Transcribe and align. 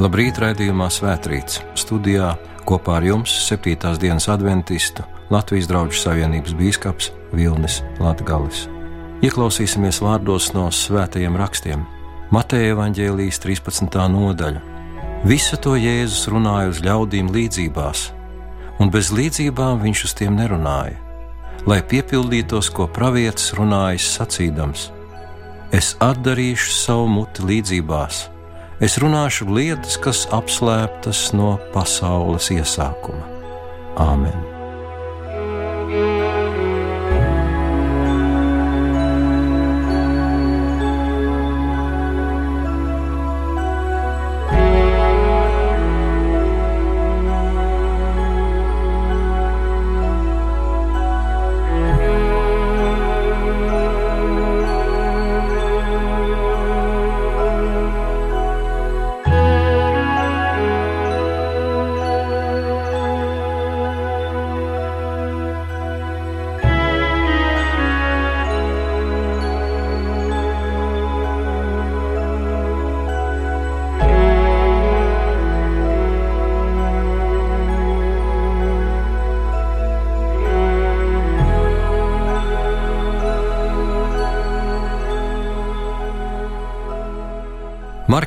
Labrīt, 0.00 0.38
raidījumā 0.40 0.86
Svētrīts. 0.88 1.58
Studijā 1.76 2.30
kopā 2.64 2.94
ar 2.96 3.04
jums 3.04 3.34
7. 3.44 3.98
dienas 4.00 4.30
adventistu 4.32 5.04
Latvijas 5.28 5.68
draugu 5.68 5.92
savienības 5.92 6.54
bīskaps 6.56 7.10
Vilnis 7.36 7.82
Latgalis. 8.00 8.62
Ieklausīsimies 9.20 9.98
vārdos 10.00 10.54
no 10.54 10.70
svētajiem 10.72 11.36
rakstiem. 11.36 11.84
Mateja 12.32 12.72
evaņģēlijas 12.72 13.42
13. 13.44 14.00
nodaļa. 14.14 14.64
Visu 15.28 15.60
to 15.60 15.76
Jēzus 15.76 16.30
runāja 16.32 16.72
uz 16.72 16.80
ļaudīm 16.80 17.28
līdzībās, 17.36 18.08
un 18.80 18.88
bez 18.88 19.12
līdzībām 19.12 19.84
viņš 19.84 20.08
uz 20.08 20.16
tiem 20.16 20.40
nerunāja, 20.40 20.96
lai 21.68 21.82
piepildītos, 21.84 22.72
ko 22.72 22.88
pravietis 22.88 23.52
runājis 23.60 24.08
sacīdams: 24.16 24.90
Es 25.76 25.92
atdarīšu 26.00 26.76
savu 26.80 27.08
muti 27.20 27.50
līdzībās 27.52 28.30
Es 28.80 28.96
runāšu 28.96 29.44
lietas, 29.52 29.98
kas 30.00 30.24
apslēptas 30.32 31.26
no 31.36 31.58
pasaules 31.74 32.48
iesākuma. 32.54 33.26
Āmen! 34.00 34.49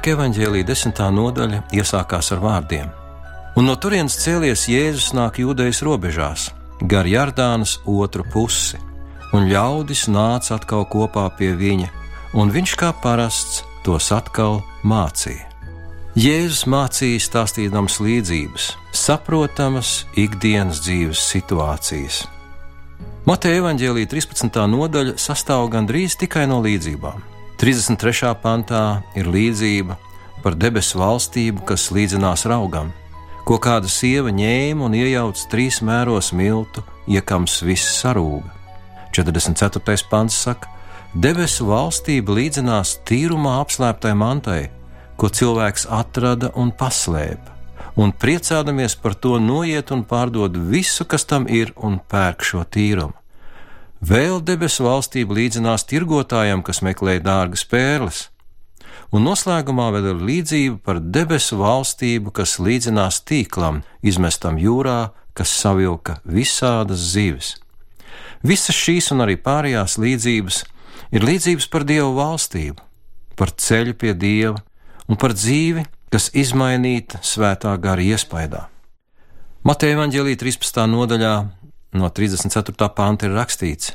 Marka 0.04 0.18
evanģēlīja 0.20 0.66
desmitā 0.68 1.06
nodaļa 1.16 1.62
iesākās 1.80 2.34
ar 2.36 2.42
vārdiem: 2.44 2.90
Un 3.56 3.70
no 3.70 3.78
turienes 3.80 4.18
cēlies 4.20 4.66
Jēzus 4.68 5.14
nāk 5.16 5.40
jūdejas 5.40 5.80
robežās, 5.88 6.50
gar 6.92 7.08
Jardānas 7.08 7.78
otru 7.88 8.26
pusi, 8.28 8.82
un 9.32 9.48
ļaudis 9.48 10.10
nāca 10.12 10.58
atkal 10.58 10.84
kopā 10.92 11.24
pie 11.40 11.54
viņa, 11.56 11.88
un 12.36 12.52
viņš 12.52 12.76
kā 12.84 12.92
parasts 13.00 13.64
tos 13.88 14.12
atkal 14.12 14.60
mācīja. 14.84 15.48
Jēzus 16.20 16.68
mācīja 16.68 17.24
stāstījams 17.24 18.02
līdzības, 18.04 18.70
saprotamas 18.92 20.02
ikdienas 20.20 20.84
dzīves 20.84 21.30
situācijas. 21.32 22.26
Mateja 23.24 23.64
evanģēlīja 23.64 24.18
13. 24.20 24.66
nodaļa 24.68 25.16
sastāv 25.16 25.72
gandrīz 25.72 26.20
tikai 26.20 26.44
no 26.52 26.60
līdzībām. 26.60 27.32
33. 27.64 28.34
pantā 28.44 29.06
ir 29.16 29.30
līdzība 29.32 29.96
par 30.44 30.56
debesu 30.60 30.98
valstību, 31.00 31.62
kas 31.70 31.86
līdzinās 31.96 32.44
raugam, 32.52 32.90
ko 33.48 33.56
kāda 33.56 33.88
sieva 33.88 34.34
ņēma 34.36 34.84
un 34.84 34.98
iejauca 35.00 35.46
trīs 35.54 35.78
mēros 35.80 36.34
miltu, 36.36 36.84
iekams 37.08 37.62
viss 37.64 38.02
sarūga. 38.02 38.52
44. 39.16 39.96
pants 40.12 40.42
saka, 40.44 40.68
debesu 41.16 41.70
valstība 41.72 42.36
līdzinās 42.36 42.98
tīrumā 43.08 43.56
apslēptai 43.62 44.12
mantai, 44.12 44.62
ko 45.16 45.32
cilvēks 45.32 45.88
atrada 45.88 46.52
un 46.60 46.76
paslēpa, 46.76 47.56
un 47.96 48.12
priecādamies 48.12 49.00
par 49.00 49.16
to 49.16 49.40
noiet 49.40 49.96
un 49.96 50.04
pārdod 50.04 50.60
visu, 50.68 51.08
kas 51.08 51.24
tam 51.24 51.48
ir, 51.48 51.72
un 51.80 52.02
pērk 52.12 52.44
šo 52.44 52.68
tīrumu. 52.68 53.23
Vēl 54.04 54.42
debesu 54.44 54.84
valstība 54.84 55.38
līdzinās 55.38 55.86
tirgotājam, 55.88 56.60
kas 56.66 56.82
meklē 56.84 57.22
dārgas 57.24 57.62
pērles, 57.72 58.18
un 59.16 59.24
noslēgumā 59.24 59.86
vēl 59.96 60.10
ir 60.12 60.26
līdzība 60.28 60.80
par 60.84 61.00
debesu 61.00 61.62
valstību, 61.62 62.34
kas 62.36 62.58
līdzinās 62.60 63.22
tīklam, 63.24 63.80
izmestam 64.04 64.60
jūrā, 64.60 65.14
kas 65.32 65.54
savilka 65.56 66.18
visādas 66.28 67.06
zivis. 67.14 67.54
Visas 68.44 68.76
šīs 68.76 69.14
un 69.16 69.24
arī 69.24 69.38
pārējās 69.40 69.96
līdzības 69.96 70.60
ir 71.16 71.24
līdzības 71.24 71.72
par 71.72 71.88
Dievu 71.88 72.12
valstību, 72.20 72.84
par 73.40 73.56
ceļu 73.56 73.96
pie 73.96 74.12
Dieva 74.20 74.60
un 75.08 75.16
par 75.16 75.32
dzīvi, 75.38 75.88
kas 76.12 76.28
izmainīta 76.36 77.24
svētā 77.24 77.72
gara 77.80 78.04
iespaidā. 78.04 78.68
Mateja 79.64 79.96
Vāģelī 79.96 80.36
13. 80.36 80.84
nodaļā 80.92 81.36
no 81.94 82.10
34. 82.10 82.90
panta 82.96 83.28
ir 83.30 83.36
rakstīts: 83.38 83.94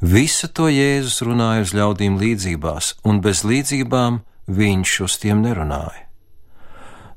Visu 0.00 0.48
to 0.52 0.68
Jēzus 0.68 1.22
runāja 1.24 1.64
uz 1.64 1.72
ļaudīm 1.72 2.18
līdzībās, 2.20 2.96
un 3.08 3.22
bez 3.24 3.44
līdzībām 3.48 4.20
viņš 4.46 4.98
uz 5.06 5.16
tiem 5.22 5.40
nerunāja. 5.44 6.04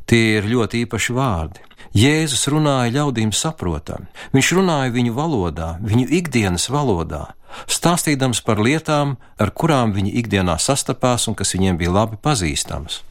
Tie 0.09 0.39
ir 0.39 0.47
ļoti 0.49 0.85
īpaši 0.85 1.13
vārdi. 1.13 1.65
Jēzus 1.93 2.45
runāja 2.53 2.93
ļaudīm 2.93 3.33
saprotami, 3.33 4.07
viņš 4.33 4.53
runāja 4.57 4.93
viņu 4.93 5.13
valodā, 5.17 5.69
viņu 5.81 6.05
ikdienas 6.19 6.69
valodā, 6.69 7.33
stāstīdams 7.65 8.43
par 8.45 8.61
lietām, 8.61 9.17
ar 9.41 9.51
kurām 9.51 9.93
viņi 9.95 10.13
ikdienā 10.21 10.59
sastapās 10.61 11.25
un 11.27 11.37
kas 11.37 11.55
viņiem 11.57 11.81
bija 11.81 11.93
labi 11.95 12.19
pazīstamas. 12.21 13.01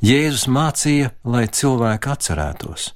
Jēzus 0.00 0.46
mācīja, 0.48 1.10
lai 1.28 1.42
cilvēki 1.52 2.08
atcerētos. 2.08 2.86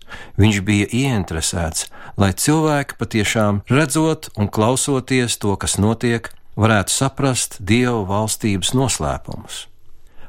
Viņš 0.40 0.60
bija 0.64 0.86
ieinteresēts, 0.88 1.90
lai 2.16 2.30
cilvēki 2.32 2.96
patiešām 2.96 3.58
redzot 3.68 4.30
un 4.40 4.48
klausoties 4.48 5.36
to, 5.36 5.52
kas 5.60 5.76
notiek, 5.76 6.30
varētu 6.56 6.94
saprast 6.94 7.58
Dieva 7.60 8.00
valstības 8.08 8.72
noslēpumus. 8.72 9.66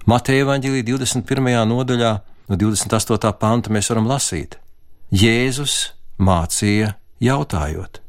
Mateja 0.04 0.50
Vāģelī 0.50 0.84
21. 0.84 1.48
nodaļā, 1.72 2.12
no 2.52 2.60
28. 2.60 3.32
panta 3.40 3.72
mēs 3.72 3.94
varam 3.94 4.12
lasīt: 4.12 4.60
Jēzus 5.16 5.94
mācīja 6.20 6.92
jautājot: 7.24 8.02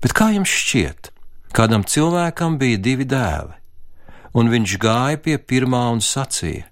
Bet 0.00 0.16
kā 0.16 0.30
jums 0.32 0.48
šķiet, 0.48 1.12
kādam 1.52 1.84
cilvēkam 1.84 2.56
bija 2.56 2.80
divi 2.80 3.04
dēli, 3.04 3.52
un 4.32 4.48
viņš 4.48 4.80
gāja 4.80 5.20
pie 5.20 5.36
pirmā 5.36 5.84
un 5.92 6.00
sacīja: 6.00 6.69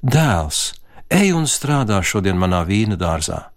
Dēls, 0.00 0.72
ej 1.12 1.34
un 1.36 1.44
strādā 1.44 1.98
šodien 2.00 2.38
manā 2.40 2.62
vīna 2.64 2.96
dārzā. 2.96 3.50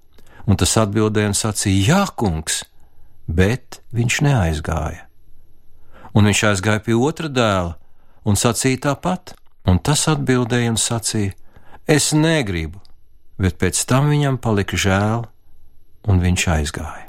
Un 0.44 0.60
tas 0.60 0.76
atbildēja 0.76 1.32
un 1.32 1.38
sacīja: 1.40 1.84
Jā, 1.88 2.02
kungs, 2.20 2.64
bet 3.28 3.80
viņš 3.96 4.20
neaizgāja. 4.28 5.08
Un 6.14 6.28
viņš 6.28 6.44
aizgāja 6.52 6.84
pie 6.84 6.98
otra 7.00 7.32
dēla 7.32 7.78
un 8.28 8.36
sacīja 8.36 8.84
tāpat, 8.90 9.38
un 9.66 9.80
tas 9.80 10.04
atbildēja 10.12 10.76
un 10.76 10.80
sacīja: 10.80 11.32
Es 11.88 12.12
negribu, 12.12 12.84
bet 13.40 13.58
pēc 13.60 13.80
tam 13.88 14.12
viņam 14.12 14.38
palika 14.38 14.76
žēl, 14.76 15.24
un 16.08 16.20
viņš 16.20 16.48
aizgāja. 16.60 17.08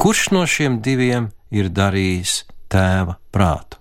Kurš 0.00 0.30
no 0.34 0.42
šiem 0.46 0.80
diviem 0.82 1.30
ir 1.54 1.70
darījis 1.70 2.44
tēva 2.72 3.18
prātu? 3.30 3.79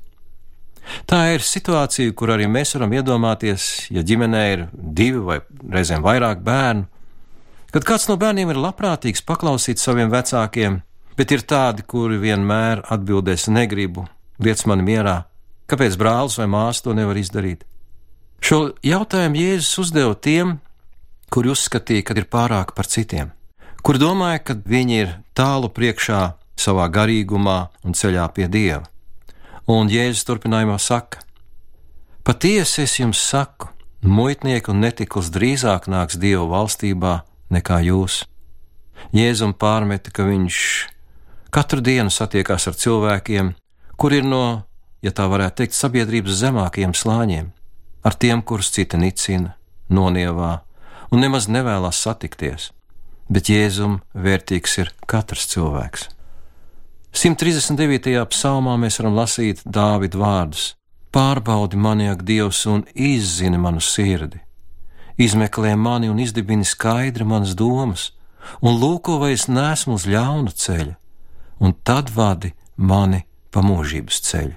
Tā 1.09 1.21
ir 1.35 1.43
situācija, 1.45 2.13
kur 2.17 2.33
arī 2.33 2.47
mēs 2.49 2.75
varam 2.75 2.93
iedomāties, 2.97 3.89
ja 3.93 4.03
ģimenē 4.05 4.43
ir 4.53 4.65
divi 4.73 5.21
vai 5.25 5.39
reizēm 5.75 6.05
vairāk 6.05 6.43
bērnu, 6.45 6.85
kad 7.73 7.85
kāds 7.85 8.07
no 8.09 8.17
bērniem 8.19 8.53
ir 8.53 8.61
labprātīgs 8.61 9.25
paklausīt 9.25 9.81
saviem 9.81 10.11
vecākiem, 10.13 10.79
bet 11.17 11.33
ir 11.35 11.45
tādi, 11.45 11.85
kuri 11.85 12.19
vienmēr 12.21 12.85
atbildēs: 12.89 13.49
negribu, 13.53 14.07
liec 14.39 14.63
mani 14.69 14.85
mierā, 14.87 15.17
kāpēc 15.69 15.97
brālis 15.99 16.39
vai 16.39 16.47
māsa 16.49 16.87
to 16.87 16.95
nevar 16.97 17.19
izdarīt. 17.19 17.65
Šo 18.39 18.71
jautājumu 18.85 19.35
Jēzus 19.35 19.81
uzdeva 19.83 20.15
tiem, 20.15 20.59
kuri 21.29 21.51
uzskatīja, 21.51 22.05
ka 22.07 22.15
ir 22.17 22.29
pārāk 22.31 22.71
par 22.77 22.87
citiem, 22.87 23.33
kuri 23.83 23.99
domāja, 24.01 24.39
ka 24.39 24.55
viņi 24.55 25.01
ir 25.03 25.17
tālu 25.35 25.69
priekšā 25.69 26.21
savā 26.59 26.87
garīgumā 26.91 27.59
un 27.83 27.95
ceļā 27.95 28.25
pie 28.35 28.47
Dieva. 28.51 28.87
Un 29.69 29.85
Jēzus 29.85 30.25
turpinājumā 30.25 30.79
saka: 30.81 31.21
Patiesi 32.25 32.81
es 32.87 32.95
jums 32.97 33.19
saku, 33.21 33.67
muitnieki 34.01 34.71
un 34.73 34.81
netikls 34.81 35.29
drīzāk 35.35 35.85
nāks 35.85 36.17
Dieva 36.17 36.47
valstībā 36.49 37.19
nekā 37.53 37.77
jūs. 37.85 38.23
Jēzum 39.13 39.53
pārmeta, 39.53 40.09
ka 40.09 40.25
viņš 40.25 40.57
katru 41.53 41.85
dienu 41.85 42.09
satiekās 42.09 42.65
ar 42.65 42.81
cilvēkiem, 42.81 43.53
kur 43.93 44.17
ir 44.17 44.25
no, 44.25 44.65
ja 45.05 45.13
tā 45.13 45.29
varētu 45.29 45.61
teikt, 45.61 45.77
sabiedrības 45.77 46.41
zemākajiem 46.41 46.97
slāņiem, 46.97 47.53
ar 48.01 48.17
tiem, 48.17 48.41
kurus 48.41 48.73
citi 48.73 48.97
nicina, 48.97 49.53
nonievā 49.89 50.59
un 51.13 51.21
nemaz 51.21 51.45
nevēlas 51.45 52.01
satikties, 52.09 52.71
bet 53.29 53.53
Jēzum 53.53 54.01
vērtīgs 54.17 54.79
ir 54.81 54.95
katrs 55.05 55.45
cilvēks. 55.53 56.09
139. 57.19 58.13
psalmā 58.31 58.77
mēs 58.79 58.95
varam 59.01 59.17
lasīt 59.17 59.59
Dāvida 59.67 60.15
vārdus: 60.21 60.77
Pārbaudi 61.11 61.75
mani, 61.75 62.05
ak, 62.07 62.21
Dievs, 62.23 62.61
un 62.71 62.85
izzini 62.95 63.59
manu 63.59 63.81
sirdi, 63.83 64.39
izmeklē 65.19 65.73
mani 65.75 66.07
un 66.07 66.21
izdibini 66.23 66.63
skaidri 66.63 67.27
manas 67.27 67.57
domas, 67.59 68.13
un 68.63 68.79
lūko, 68.79 69.17
vai 69.19 69.33
es 69.35 69.49
nesmu 69.51 69.97
uz 69.99 70.07
ļauna 70.07 70.55
ceļa, 70.63 70.95
un 71.59 71.75
tad 71.83 72.13
vadi 72.15 72.53
mani 72.77 73.25
pa 73.51 73.65
mūžības 73.67 74.23
ceļu. 74.29 74.55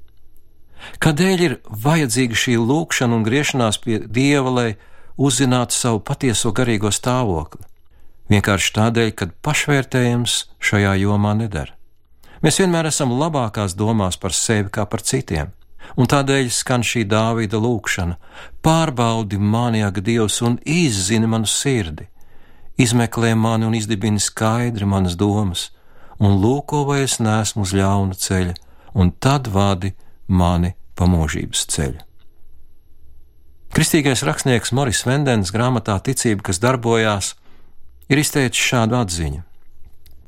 Kādēļ 1.03 1.45
ir 1.49 1.59
vajadzīga 1.67 2.43
šī 2.45 2.57
lūkšana 2.63 3.19
un 3.19 3.27
griešanās 3.27 3.83
pie 3.83 4.05
Dieva, 4.07 4.55
lai 4.55 4.71
uzzinātu 5.19 5.75
savu 5.75 5.99
patieso 5.99 6.55
garīgo 6.55 6.95
stāvokli? 6.95 7.67
Vienkārši 8.31 8.75
tādēļ, 8.79 9.15
ka 9.19 9.33
pašvērtējums 9.43 10.43
šajā 10.63 10.99
jomā 11.03 11.35
nedara. 11.43 11.75
Mēs 12.43 12.59
vienmēr 12.59 12.89
esam 12.91 13.13
labākās 13.15 13.77
domās 13.79 14.17
par 14.19 14.35
sevi 14.35 14.71
kā 14.75 14.83
par 14.91 15.05
citiem, 15.07 15.53
un 15.95 16.09
tādēļ 16.11 16.49
skan 16.51 16.83
šī 16.83 17.05
Dāvida 17.07 17.61
lūkšana: 17.63 18.17
Pārbaudi 18.67 19.39
mani, 19.39 19.85
ak, 19.87 20.01
Dievs, 20.03 20.41
un 20.43 20.59
izzini 20.67 21.31
manu 21.31 21.47
sirdi, 21.47 22.09
izmeklē 22.83 23.37
mani 23.39 23.69
un 23.69 23.77
izdibini 23.79 24.19
skaidri 24.19 24.89
manas 24.91 25.15
domas, 25.15 25.69
un 26.19 26.41
lūko, 26.43 26.83
vai 26.89 27.05
es 27.05 27.21
nesmu 27.23 27.63
uz 27.63 27.77
ļauna 27.79 28.19
ceļa, 28.19 28.57
un 28.99 29.15
tad 29.23 29.47
vadi 29.47 29.93
mani 30.27 30.75
pa 30.99 31.07
mūžības 31.07 31.63
ceļu. 31.77 32.03
Kristīgais 33.73 34.27
rakstnieks 34.27 34.75
Moris 34.77 35.07
Vendens 35.07 35.55
grāmatā 35.55 35.95
Ticība, 36.03 36.51
kas 36.51 36.59
darbojās, 36.61 37.33
ir 38.11 38.19
izteicis 38.19 38.67
šādu 38.67 38.99
atziņu: 38.99 39.47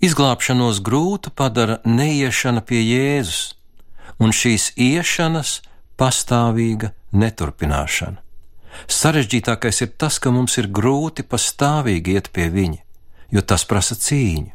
Izglābšanos 0.04 0.82
grūtu 0.84 1.30
padara 1.32 1.78
neiešana 1.88 2.60
pie 2.68 2.80
Jēzus, 2.82 3.54
un 4.20 4.34
šīs 4.36 4.74
iešanas 4.76 5.62
pastāvīga 5.96 6.90
neturpināšana. 7.14 8.18
Sarežģītākais 8.90 9.80
ir 9.86 9.94
tas, 9.96 10.18
ka 10.20 10.34
mums 10.34 10.58
ir 10.60 10.68
grūti 10.68 11.24
pastāvīgi 11.24 12.18
iet 12.18 12.28
pie 12.36 12.50
viņa, 12.52 12.82
jo 13.32 13.44
tas 13.48 13.64
prasa 13.70 13.96
cīņu. 13.96 14.52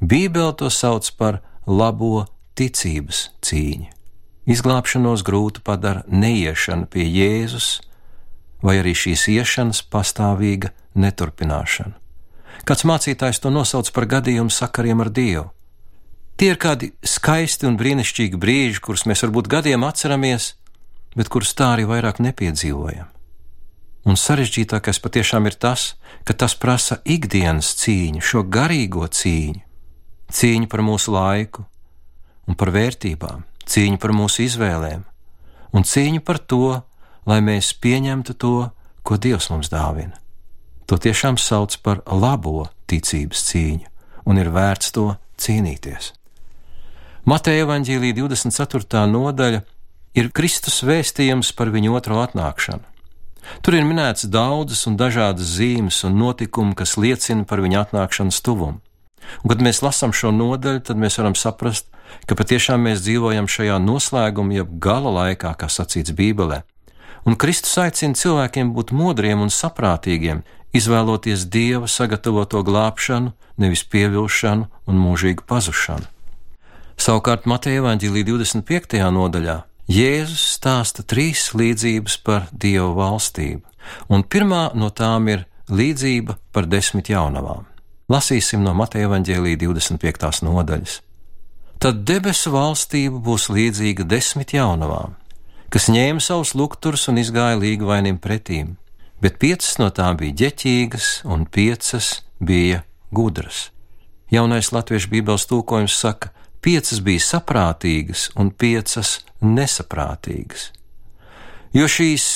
Bībele 0.00 0.56
to 0.56 0.72
sauc 0.72 1.10
par 1.20 1.42
labo 1.66 2.24
ticības 2.56 3.26
cīņu. 3.44 3.92
Izglābšanos 4.48 5.26
grūti 5.26 5.66
padara 5.68 6.06
neiešana 6.08 6.88
pie 6.88 7.04
Jēzus, 7.04 7.72
vai 8.64 8.80
arī 8.80 8.96
šīs 8.96 9.28
iešanas 9.36 9.84
pastāvīga 9.92 10.72
neturpināšana. 10.96 11.98
Kāds 12.66 12.86
mācītājs 12.88 13.42
to 13.42 13.52
nosauc 13.54 13.90
par 13.94 14.08
gadījumu 14.10 14.52
sakariem 14.52 15.04
ar 15.04 15.12
Dievu. 15.14 15.46
Tie 16.38 16.52
ir 16.52 16.58
kādi 16.62 16.92
skaisti 17.02 17.66
un 17.66 17.76
brīnišķīgi 17.78 18.38
brīži, 18.38 18.80
kurus 18.82 19.06
mēs 19.10 19.24
varbūt 19.26 19.50
gadiem 19.50 19.82
atceramies, 19.86 20.52
bet 21.18 21.30
kurus 21.34 21.54
tā 21.58 21.72
arī 21.74 21.88
vairāk 21.88 22.20
nepiedzīvojam. 22.22 23.08
Un 24.06 24.16
sarežģītākais 24.16 25.02
patiešām 25.02 25.50
ir 25.50 25.58
tas, 25.58 25.96
ka 26.24 26.36
tas 26.38 26.54
prasa 26.54 27.00
ikdienas 27.02 27.72
cīņu, 27.82 28.22
šo 28.22 28.44
garīgo 28.46 29.08
cīņu, 29.10 29.60
cīņu 30.30 30.70
par 30.70 30.84
mūsu 30.86 31.12
laiku 31.12 31.66
un 32.46 32.56
par 32.56 32.70
vērtībām, 32.72 33.42
cīņu 33.66 33.98
par 34.00 34.14
mūsu 34.14 34.46
izvēlēm 34.46 35.02
un 35.72 35.84
cīņu 35.84 36.22
par 36.24 36.38
to, 36.38 36.80
lai 37.28 37.40
mēs 37.44 37.74
pieņemtu 37.82 38.36
to, 38.40 38.56
ko 39.02 39.18
Dievs 39.20 39.50
mums 39.52 39.70
dāvina. 39.72 40.16
To 40.88 40.96
tiešām 40.96 41.36
sauc 41.36 41.74
par 41.84 42.00
labo 42.08 42.70
ticības 42.88 43.42
cīņu, 43.50 43.88
un 44.24 44.38
ir 44.40 44.48
vērts 44.48 44.94
to 44.96 45.10
cīnīties. 45.36 46.14
Mateja 47.28 47.66
Vāģīlī 47.68 48.14
24. 48.16 49.02
nodaļa 49.12 49.60
ir 50.16 50.30
Kristus 50.32 50.80
vēstījums 50.88 51.52
par 51.52 51.68
viņu 51.74 51.92
otro 51.98 52.22
atnākšanu. 52.22 52.80
Tur 53.60 53.76
ir 53.76 53.84
minēts 53.84 54.24
daudzas 54.32 54.86
un 54.88 54.96
dažādas 54.96 55.52
zīmes 55.58 56.00
un 56.08 56.16
notikumi, 56.20 56.72
kas 56.76 56.96
liecina 56.96 57.44
par 57.48 57.60
viņa 57.64 57.84
atnākšanas 57.84 58.40
tuvumu. 58.44 58.80
Un, 59.42 59.52
kad 59.52 59.60
mēs 59.60 59.82
lasām 59.84 60.14
šo 60.16 60.32
nodaļu, 60.32 60.86
tad 60.88 61.00
mēs 61.00 61.18
varam 61.20 61.36
saprast, 61.36 61.88
ka 62.24 62.36
patiešām 62.38 62.88
mēs 62.88 63.04
dzīvojam 63.04 63.48
šajā 63.50 63.76
noslēguma, 63.84 64.56
jeb 64.62 64.72
gala 64.80 65.12
laikā, 65.20 65.52
kā 65.60 65.68
sacīts 65.68 66.16
Bībelē, 66.16 66.62
un 67.28 67.36
Kristus 67.36 67.76
aicina 67.82 68.16
cilvēkiem 68.16 68.72
būt 68.72 68.94
modriem 68.96 69.44
un 69.44 69.52
saprātīgiem, 69.52 70.40
izvēloties 70.76 71.46
Dieva 71.48 71.88
sagatavoto 71.88 72.62
glābšanu, 72.66 73.32
nevis 73.58 73.84
pievilšanu 73.84 74.68
un 74.86 75.00
mūžīgu 75.02 75.46
pazušanu. 75.48 76.06
Savukārt 76.98 77.46
Mateja 77.46 77.84
Vāģīlī 77.84 78.24
25. 78.26 78.98
nodaļā 79.14 79.60
Jēzus 79.88 80.42
stāsta 80.58 81.04
trīs 81.06 81.46
līdzības 81.56 82.18
par 82.26 82.48
Dieva 82.52 82.90
valstību, 82.96 83.62
un 84.12 84.24
pirmā 84.24 84.68
no 84.74 84.90
tām 84.90 85.30
ir 85.32 85.46
līdzība 85.70 86.36
par 86.52 86.66
desmit 86.68 87.08
jaunavām. 87.08 87.64
Lasīsim 88.08 88.64
no 88.64 88.74
Mateja 88.76 89.08
Vāģīlī 89.12 89.54
25. 89.60 90.42
nodaļas. 90.44 90.98
Tad 91.78 92.02
debesu 92.02 92.50
valstība 92.50 93.20
būs 93.22 93.46
līdzīga 93.54 94.04
desmit 94.10 94.52
jaunavām, 94.56 95.14
kas 95.70 95.86
ņēma 95.92 96.20
savus 96.24 96.56
lukturus 96.58 97.06
un 97.12 97.20
izgāja 97.22 97.60
līgvainim 97.60 98.18
pretīm, 98.18 98.74
bet 99.22 99.38
piecas 99.42 99.78
no 99.80 99.90
tām 99.94 100.18
bija 100.20 100.36
ģeķīgas 100.44 101.10
un 101.26 101.46
piecas 101.46 102.22
bija 102.38 102.82
gudras. 103.14 103.68
Jaunais 104.30 104.72
latviešu 104.74 105.10
bībeles 105.12 105.46
tūkojums 105.48 105.96
saka, 105.96 106.30
piecas 106.60 107.00
bija 107.04 107.24
saprātīgas 107.24 108.28
un 108.36 108.50
piecas 108.50 109.18
nesaprātīgas. 109.40 110.70
Jo 111.76 111.88
šīs 111.88 112.26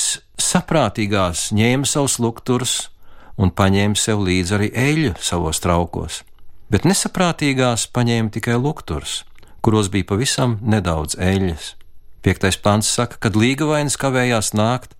saprātīgās 0.41 1.51
ņēma 1.55 1.89
savus 1.89 2.19
lukturus 2.21 2.73
un 3.37 3.53
paņēma 3.53 3.97
sev 3.97 4.21
līdzi 4.25 4.55
arī 4.57 4.69
eļļu 4.77 5.13
savos 5.21 5.61
traukos, 5.63 6.21
bet 6.69 6.85
nesaprātīgās 6.89 7.87
paņēma 7.93 8.33
tikai 8.33 8.57
lukturus, 8.61 9.21
kuros 9.65 9.89
bija 9.93 10.11
pavisam 10.13 10.59
nedaudz 10.61 11.17
eļļas. 11.17 11.73
Piektais 12.23 12.57
pants 12.61 12.87
saka, 12.87 13.17
kad 13.19 13.35
līgavainis 13.35 13.97
kavējās 13.99 14.53
nākt, 14.55 14.93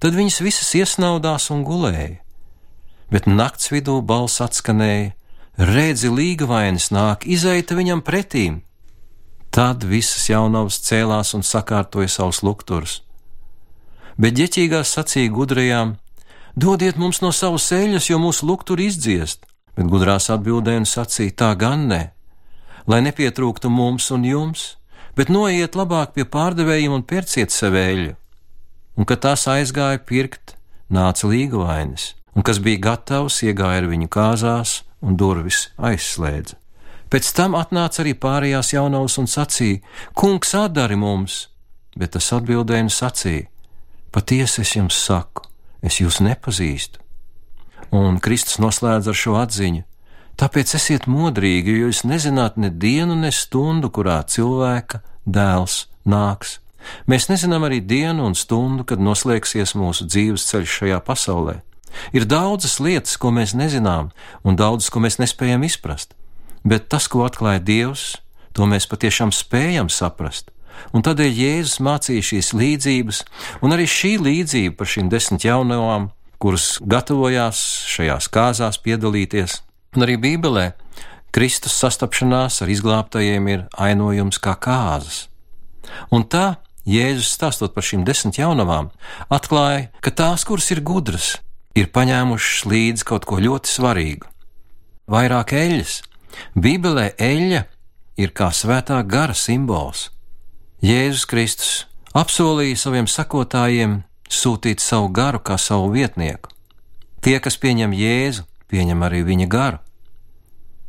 tad 0.00 0.16
viņas 0.16 0.40
visas 0.44 0.70
iesnaudās 0.74 1.50
un 1.54 1.64
gulēja. 1.66 2.18
Bet 3.10 3.26
nakts 3.26 3.70
vidū 3.72 4.00
balss 4.06 4.40
atskanēja: 4.40 5.12
Redzi, 5.58 6.08
līgavainis 6.08 6.90
nāk, 6.94 7.26
izaita 7.26 7.76
viņam 7.78 8.02
pretīm! 8.06 8.62
Tad 9.50 9.82
visas 9.84 10.28
jaunavas 10.30 10.78
cēlās 10.86 11.34
un 11.34 11.42
sakārtoja 11.42 12.08
savus 12.08 12.40
lukturus. 12.46 13.00
Bet 14.16 14.38
ģeķīgās 14.38 14.94
sacīja 14.96 15.34
gudrajām: 15.34 15.96
Dodiet 16.54 16.96
mums 16.96 17.20
no 17.20 17.32
savas 17.34 17.70
eļļas, 17.74 18.10
jo 18.10 18.18
mūsu 18.22 18.46
lukturi 18.46 18.90
izdziest! 18.90 19.46
Bet 19.76 19.86
gudrās 19.90 20.30
atbildēja 20.30 20.84
un 20.84 20.88
sacīja: 20.88 21.36
Tā 21.44 21.54
gan 21.58 21.88
ne, 21.90 22.02
lai 22.86 23.02
nepietrūktu 23.06 23.70
mums 23.70 24.10
un 24.14 24.28
jums! 24.28 24.68
bet 25.20 25.28
noiet 25.28 25.76
labāk 25.76 26.14
pie 26.16 26.24
pārdevējiem 26.24 26.94
un 26.96 27.04
pērciet 27.06 27.52
sev 27.52 27.76
eļļu. 27.76 28.14
Un, 29.00 29.06
kad 29.08 29.22
tās 29.24 29.46
aizgāja 29.48 29.96
pirkt, 30.04 30.58
nāca 30.92 31.24
līgavainis, 31.30 32.10
un 32.36 32.44
kas 32.44 32.58
bija 32.60 32.82
gatavs, 32.90 33.38
iegāja 33.46 33.80
ar 33.80 33.86
viņu 33.88 34.10
kāzās 34.12 34.82
un 35.00 35.16
durvis 35.16 35.70
aizslēdza. 35.80 36.58
Pēc 37.08 37.30
tam 37.34 37.56
atnāca 37.56 38.04
arī 38.04 38.12
pārējās 38.12 38.74
jaunavas 38.74 39.16
un 39.18 39.26
sacīja: 39.30 39.80
Kungs, 40.12 40.52
atdari 40.54 41.00
mums! 41.00 41.46
Bet 41.96 42.12
tas 42.14 42.28
atbildēja 42.36 42.84
un 42.86 42.92
sacīja: 42.92 43.48
Patiesi 44.12 44.60
es 44.66 44.76
jums 44.76 45.00
saku, 45.00 45.48
es 45.80 45.96
jūs 46.02 46.20
nepazīstu. 46.20 47.00
Un 47.96 48.20
Kristus 48.22 48.60
noslēdz 48.62 49.08
ar 49.10 49.16
šo 49.16 49.40
atziņu: 49.40 49.86
Tāpēc 50.36 50.76
esiet 50.76 51.08
modrīgi, 51.08 51.72
jo 51.72 51.88
jūs 51.88 52.04
nezināt 52.04 52.60
ne 52.60 52.68
dienu, 52.68 53.16
ne 53.16 53.32
stundu, 53.32 53.88
kurā 53.88 54.20
cilvēka 54.28 55.00
dēls 55.24 55.86
nāks. 56.04 56.60
Mēs 57.10 57.28
nezinām 57.30 57.66
arī 57.68 57.80
dienu 57.84 58.26
un 58.28 58.36
stundu, 58.38 58.86
kad 58.88 59.02
noslēgsies 59.02 59.74
mūsu 59.78 60.06
dzīves 60.08 60.46
ceļš 60.50 60.76
šajā 60.80 61.00
pasaulē. 61.06 61.60
Ir 62.14 62.26
daudzas 62.30 62.78
lietas, 62.80 63.16
ko 63.18 63.32
mēs 63.34 63.54
nezinām, 63.58 64.12
un 64.46 64.56
daudzas, 64.56 64.90
ko 64.92 65.02
mēs 65.02 65.18
nespējam 65.18 65.66
izprast, 65.66 66.14
bet 66.64 66.88
tas, 66.92 67.08
ko 67.10 67.24
atklāja 67.26 67.60
Dievs, 67.60 68.20
to 68.54 68.68
mēs 68.70 68.86
patiešām 68.90 69.34
spējam 69.34 69.90
saprast. 69.90 70.52
Un 70.96 71.02
tādēļ 71.04 71.34
Jēzus 71.36 71.80
mācīja 71.84 72.26
šīs 72.30 72.52
līdzības, 72.56 73.24
un 73.60 73.74
arī 73.74 73.88
šī 73.90 74.14
līdzība 74.22 74.78
par 74.78 74.88
šīm 74.88 75.10
desmit 75.12 75.44
jaunavām, 75.44 76.08
kuras 76.40 76.78
gatavojās 76.80 77.58
šajās 77.90 78.30
kāzās 78.32 78.78
piedalīties, 78.80 79.58
Un 79.90 80.04
arī 80.06 80.14
Bībelē 80.22 80.68
Kristus 81.34 81.74
sastapšanās 81.82 82.60
ar 82.62 82.70
izglābtajiem 82.70 83.48
ir 83.50 83.62
ainojums 83.74 84.38
kā 84.42 84.54
kāzas. 84.62 85.24
Un 86.14 86.22
tā 86.30 86.60
Jēzus 86.88 87.34
stāstot 87.36 87.74
par 87.74 87.84
šīm 87.84 88.04
desmit 88.08 88.38
jaunavām, 88.40 88.88
atklāja, 89.28 89.90
ka 90.00 90.10
tās, 90.10 90.46
kuras 90.48 90.70
ir 90.72 90.80
gudras, 90.80 91.34
ir 91.76 91.90
paņēmušas 91.92 92.64
līdzi 92.70 93.06
kaut 93.06 93.26
ko 93.28 93.36
ļoti 93.36 93.68
svarīgu- 93.68 94.26
vairāk 95.12 95.52
eļļas. 95.52 96.00
Bībelē 96.56 97.12
eļļa 97.18 97.64
ir 98.16 98.30
kā 98.32 98.48
svētā 98.54 99.02
gara 99.06 99.34
simbols. 99.34 100.08
Jēzus 100.80 101.26
Kristus 101.26 101.86
apsolīja 102.14 102.76
saviem 102.76 103.06
sakotājiem 103.06 104.02
sūtīt 104.30 104.80
savu 104.80 105.10
garu 105.12 105.38
kā 105.38 105.58
savu 105.58 105.90
vietnieku. 105.92 106.48
Tie, 107.20 107.38
kas 107.40 107.58
pieņem 107.60 107.92
Jēzu, 107.92 108.46
pieņem 108.70 109.02
arī 109.04 109.20
viņa 109.26 109.48
garu. 109.48 109.78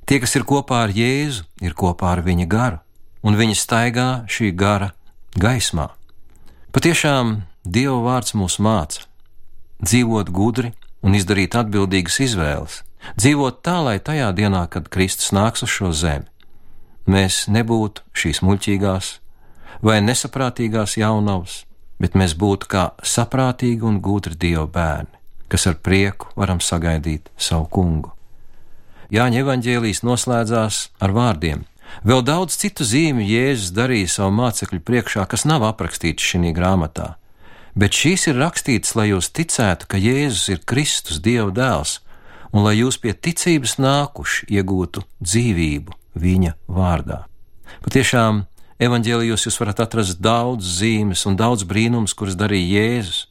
Tie, 0.06 0.20
kas 0.20 0.36
ir 0.36 0.44
kopā 0.48 0.86
ar 0.86 0.94
Jēzu, 0.96 1.44
ir 1.62 1.74
kopā 1.74 2.14
ar 2.16 2.22
viņa 2.24 2.48
garu, 2.48 2.80
un 3.24 3.36
viņi 3.36 3.58
staigā 3.58 4.24
šī 4.32 4.56
gara 4.56 4.94
gaismā. 5.40 5.92
Patiešām 6.72 7.42
Dieva 7.62 8.00
vārds 8.02 8.34
mūs 8.34 8.58
māca 8.58 9.06
dzīvot 9.82 10.30
gudri 10.34 10.72
un 11.06 11.16
izdarīt 11.18 11.56
atbildīgas 11.58 12.20
izvēles, 12.26 12.82
dzīvot 13.18 13.62
tā, 13.66 13.80
lai 13.86 13.98
tajā 14.00 14.30
dienā, 14.38 14.68
kad 14.70 14.90
Kristus 14.94 15.34
nāks 15.34 15.66
uz 15.66 15.74
šo 15.74 15.92
zemi, 15.94 16.30
mēs 17.10 17.48
nebūtu 17.50 18.06
šīs 18.14 18.42
muļķīgās 18.46 19.12
vai 19.82 20.00
nesaprātīgās 20.06 20.98
jaunavas, 21.02 21.64
bet 22.02 22.18
mēs 22.18 22.38
būtu 22.38 22.70
kā 22.70 22.86
saprātīgi 23.02 23.86
un 23.86 24.00
gudri 24.02 24.38
Dieva 24.38 24.68
bērni, 24.70 25.18
kas 25.50 25.68
ar 25.70 25.78
prieku 25.82 26.30
varam 26.38 26.62
sagaidīt 26.62 27.30
savu 27.38 27.68
kungu. 27.70 28.14
Jāņa 29.12 29.42
evaņģēlijas 29.44 30.06
noslēdzās 30.08 30.78
ar 31.04 31.12
vārdiem: 31.12 31.66
Vēl 32.08 32.24
daudz 32.26 32.56
citu 32.58 32.86
zīmju 32.88 33.26
Jēzus 33.28 33.74
darīja 33.76 34.10
savu 34.10 34.34
mācekļu 34.40 34.82
priekšā, 34.88 35.26
kas 35.30 35.46
nav 35.46 35.66
aprakstīts 35.68 36.26
šajā 36.26 36.54
grāmatā, 36.58 37.16
bet 37.78 37.98
šīs 37.98 38.30
ir 38.32 38.40
rakstītas, 38.42 38.96
lai 38.98 39.12
jūs 39.12 39.30
ticētu, 39.36 39.90
ka 39.92 40.02
Jēzus 40.02 40.48
ir 40.56 40.64
Kristus, 40.66 41.22
Dieva 41.22 41.52
dēls, 41.54 42.00
un 42.52 42.66
lai 42.66 42.78
jūs 42.80 42.98
pie 43.02 43.14
ticības 43.14 43.78
nākuši 43.80 44.50
iegūtu 44.58 45.04
dzīvību 45.22 45.98
viņa 46.20 46.56
vārdā. 46.68 47.24
Patiešām, 47.86 48.46
evanģēlijos 48.82 49.48
jūs 49.48 49.60
varat 49.62 49.84
atrast 49.86 50.20
daudz 50.24 50.68
zīmes 50.82 51.24
un 51.30 51.38
daudz 51.40 51.68
brīnums, 51.68 52.16
kurus 52.18 52.38
darīja 52.40 52.82
Jēzus, 52.82 53.26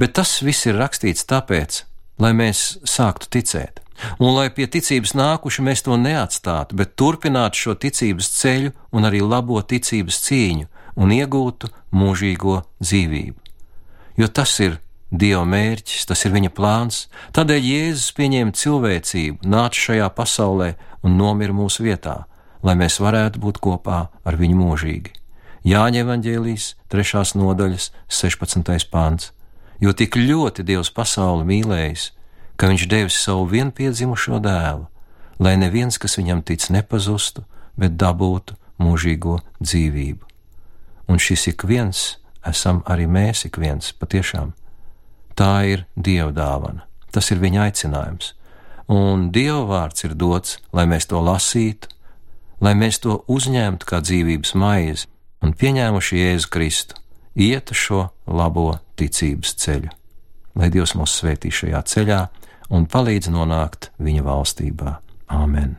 bet 0.00 0.16
tas 0.16 0.38
viss 0.46 0.68
ir 0.70 0.78
rakstīts 0.80 1.26
tāpēc, 1.28 1.82
lai 2.22 2.32
mēs 2.36 2.78
sāktu 2.88 3.30
ticēt. 3.36 3.83
Un 4.18 4.34
lai 4.34 4.48
pie 4.54 4.66
ticības 4.70 5.14
nākuši 5.18 5.64
mēs 5.64 5.84
to 5.86 5.96
neatstātu, 6.00 6.76
bet 6.78 6.96
turpinātu 6.98 7.60
šo 7.60 7.74
ticības 7.78 8.30
ceļu 8.40 8.72
un 8.92 9.06
arī 9.08 9.22
labo 9.22 9.60
ticības 9.62 10.18
cīņu 10.26 10.66
un 11.00 11.14
iegūtu 11.14 11.70
mūžīgo 11.94 12.60
dzīvību. 12.82 13.38
Jo 14.18 14.30
tas 14.30 14.58
ir 14.62 14.80
Dieva 15.14 15.44
mērķis, 15.46 16.08
tas 16.10 16.24
ir 16.26 16.32
viņa 16.34 16.50
plāns, 16.56 17.04
tādēļ 17.36 17.66
Jēzus 17.68 18.14
pieņēma 18.16 18.54
cilvēcību, 18.58 19.44
nāca 19.46 19.78
šajā 19.78 20.08
pasaulē 20.10 20.72
un 21.06 21.14
nomira 21.20 21.54
mūsu 21.54 21.84
vietā, 21.86 22.24
lai 22.66 22.74
mēs 22.80 22.98
varētu 22.98 23.38
būt 23.38 23.60
kopā 23.62 24.00
ar 24.10 24.38
viņu 24.40 24.58
mūžīgi. 24.58 25.12
Jāņa 25.64 26.02
evaņģēlīs, 26.02 26.66
3. 26.90 27.22
nodaļas, 27.38 27.92
16. 28.10 28.88
pāns. 28.90 29.30
Jo 29.78 29.94
tik 29.94 30.18
ļoti 30.18 30.64
Dievs 30.66 30.90
pasauli 30.90 31.46
mīlējis, 31.52 32.10
ka 32.56 32.70
viņš 32.70 32.86
devis 32.90 33.16
savu 33.18 33.46
vienpiedzimušo 33.50 34.40
dēlu, 34.44 34.86
lai 35.42 35.56
neviens, 35.58 35.98
kas 35.98 36.18
viņam 36.18 36.42
tic, 36.46 36.68
nepazustu, 36.70 37.44
bet 37.76 37.96
dabūtu 37.98 38.56
mūžīgo 38.82 39.40
dzīvību. 39.60 40.22
Un 41.10 41.20
šis 41.20 41.48
ik 41.52 41.66
viens 41.68 42.16
esam 42.46 42.82
arī 42.90 43.08
mēs, 43.10 43.44
ik 43.48 43.58
viens 43.60 43.92
patiešām. 43.92 44.54
Tā 45.34 45.54
ir 45.66 45.84
Dieva 45.96 46.30
dāvana, 46.32 46.86
tas 47.10 47.30
ir 47.34 47.42
viņa 47.42 47.66
aicinājums, 47.66 48.34
un 48.88 49.30
Dieva 49.34 49.64
vārds 49.70 50.06
ir 50.06 50.14
dots, 50.14 50.60
lai 50.72 50.86
mēs 50.86 51.08
to 51.10 51.20
lasītu, 51.20 51.90
lai 52.62 52.76
mēs 52.78 53.02
to 53.02 53.18
uzņemtu 53.28 53.88
kā 53.88 54.00
dzīvības 54.04 54.54
maizi 54.54 55.10
un 55.42 55.52
pieņēmuši 55.58 56.22
Jēzu 56.22 56.52
Kristu, 56.54 57.00
ietu 57.34 57.74
šo 57.76 58.06
labo 58.30 58.78
ticības 58.96 59.56
ceļu. 59.60 59.90
Lai 60.54 60.68
Dievs 60.70 60.92
mūs 60.94 61.16
svētī 61.18 61.50
šajā 61.50 61.80
ceļā, 61.90 62.20
un 62.70 62.86
palīdz 62.86 63.32
nonākt 63.34 63.90
viņa 63.98 64.22
valstībā. 64.22 64.98
Āmen! 65.34 65.74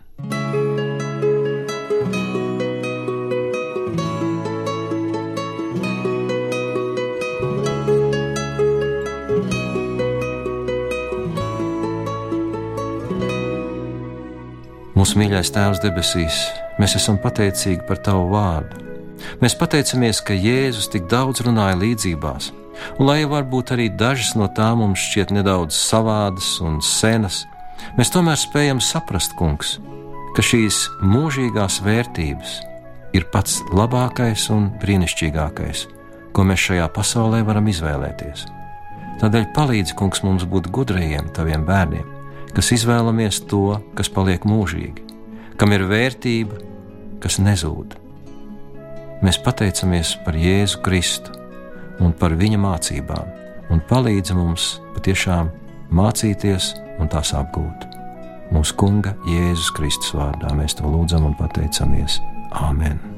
Mūsu 14.95 15.19
mīļais 15.21 15.51
Tēvs 15.55 15.79
debesīs, 15.83 16.41
mēs 16.81 16.97
esam 16.99 17.15
pateicīgi 17.23 17.83
par 17.87 18.03
Tavu 18.03 18.27
vārdu. 18.33 18.83
Mēs 19.39 19.55
pateicamies, 19.55 20.19
ka 20.19 20.35
Jēzus 20.35 20.91
tik 20.91 21.07
daudz 21.11 21.43
runāja 21.45 21.77
līdzībās, 21.79 22.51
Un 22.99 23.09
lai 23.09 23.23
varbūt 23.27 23.73
arī 23.75 23.89
dažas 23.89 24.33
no 24.39 24.47
tām 24.51 24.81
mums 24.83 25.01
šķiet 25.01 25.33
nedaudz 25.35 25.75
savādas 25.77 26.55
un 26.63 26.81
senas, 26.83 27.43
mēs 27.99 28.11
tomēr 28.13 28.39
spējam 28.39 28.81
saprast, 28.83 29.35
kungs, 29.39 29.77
ka 30.35 30.43
šīs 30.43 30.85
mūžīgās 31.03 31.81
vērtības 31.85 32.57
ir 33.15 33.27
pats 33.31 33.61
labākais 33.75 34.49
un 34.53 34.69
brīnišķīgākais, 34.81 35.85
ko 36.35 36.47
mēs 36.47 36.67
šajā 36.67 36.89
pasaulē 36.95 37.41
varam 37.47 37.69
izvēlēties. 37.71 38.45
Tādēļ 39.21 39.47
palīdzi, 39.55 39.95
kungs, 39.95 40.25
mums 40.27 40.43
būt 40.51 40.67
gudrajiem, 40.75 41.29
taviem 41.35 41.63
bērniem, 41.67 42.07
kas 42.55 42.73
izvēlamies 42.75 43.45
to, 43.51 43.79
kas 43.95 44.11
paliek 44.11 44.43
mūžīgi, 44.47 45.05
kam 45.59 45.71
ir 45.75 45.87
vērtība, 45.87 46.59
kas 47.23 47.39
nezūd. 47.39 47.95
Mēs 49.23 49.39
pateicamies 49.39 50.17
par 50.25 50.35
Jēzu 50.35 50.83
Kristu 50.83 51.44
un 52.03 52.13
par 52.19 52.35
viņa 52.37 52.59
mācībām, 52.61 53.33
un 53.71 53.81
palīdz 53.89 54.35
mums 54.37 54.75
patiešām 54.95 55.51
mācīties 55.95 56.73
un 56.99 57.11
tās 57.11 57.33
apgūt. 57.37 57.89
Mūsu 58.53 58.77
Kunga 58.77 59.15
Jēzus 59.29 59.73
Kristus 59.75 60.13
vārdā 60.17 60.53
mēs 60.57 60.77
to 60.77 60.87
lūdzam 60.89 61.25
un 61.31 61.37
pateicamies. 61.39 62.21
Āmen! 62.55 63.14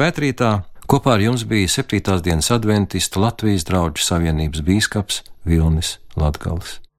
Svētrītā 0.00 0.50
kopā 0.88 1.18
ar 1.18 1.20
jums 1.26 1.42
bija 1.44 1.68
7. 1.68 2.22
dienas 2.24 2.48
adventista 2.54 3.20
Latvijas 3.20 3.66
draugu 3.68 4.00
savienības 4.00 4.62
bīskaps 4.64 5.20
Vilnis 5.44 5.98
Latgals. 6.16 6.80